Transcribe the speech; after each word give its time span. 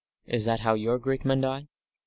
Is 0.25 0.45
that 0.45 0.61
how 0.61 0.73
your 0.73 0.97
great 0.97 1.25
men 1.25 1.41
die?" 1.41 1.67